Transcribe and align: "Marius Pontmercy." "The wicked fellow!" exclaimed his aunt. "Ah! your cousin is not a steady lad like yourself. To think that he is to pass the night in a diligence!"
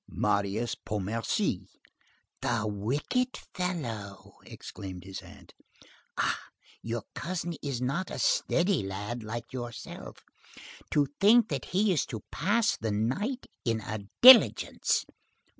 "Marius 0.09 0.73
Pontmercy." 0.73 1.67
"The 2.41 2.65
wicked 2.65 3.37
fellow!" 3.37 4.37
exclaimed 4.47 5.03
his 5.03 5.21
aunt. 5.21 5.53
"Ah! 6.17 6.41
your 6.81 7.03
cousin 7.13 7.53
is 7.61 7.83
not 7.83 8.09
a 8.09 8.17
steady 8.17 8.81
lad 8.81 9.21
like 9.21 9.53
yourself. 9.53 10.23
To 10.89 11.05
think 11.19 11.49
that 11.49 11.65
he 11.65 11.93
is 11.93 12.07
to 12.07 12.23
pass 12.31 12.77
the 12.77 12.89
night 12.91 13.45
in 13.63 13.79
a 13.81 13.99
diligence!" 14.23 15.05